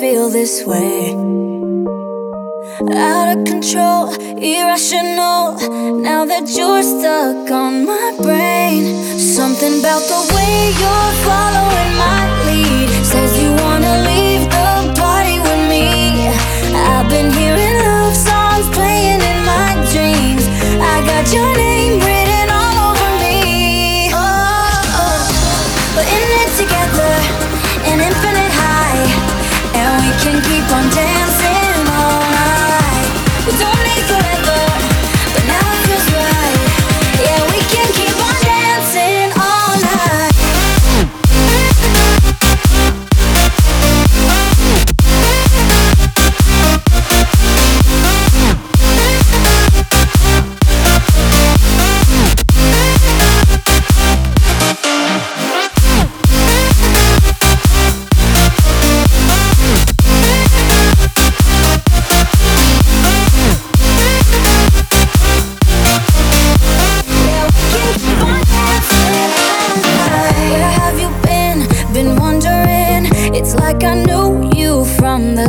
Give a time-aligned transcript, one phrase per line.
[0.00, 1.10] feel this way.
[2.94, 5.56] Out of control, irrational.
[6.00, 12.27] Now that you're stuck on my brain, something about the way you're following my.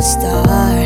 [0.00, 0.79] star.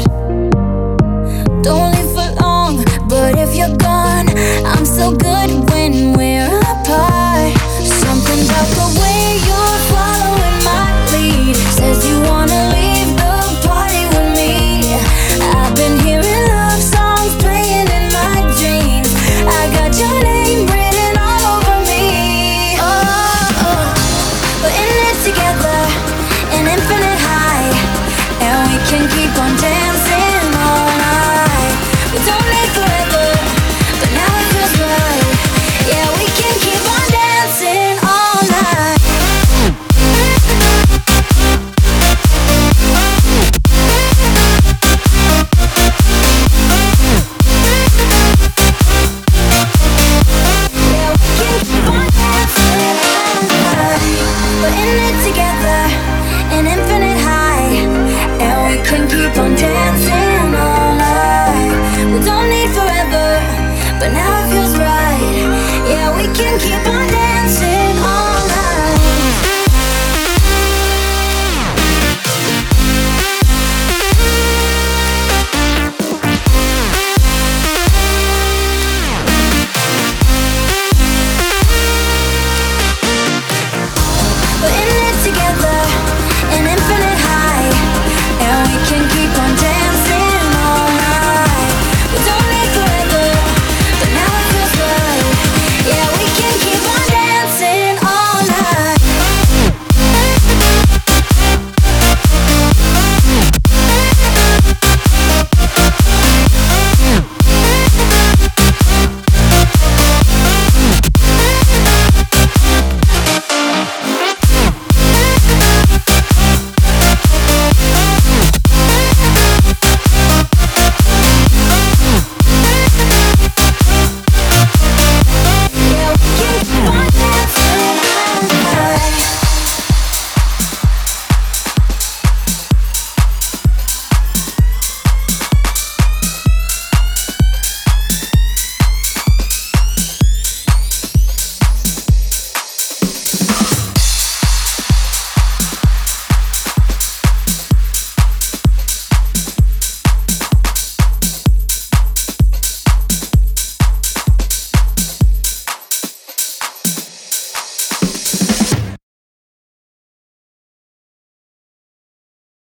[28.97, 29.74] can keep on dancing.